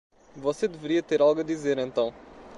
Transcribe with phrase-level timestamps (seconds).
[0.35, 2.11] Você deveria ter algo a dizer então!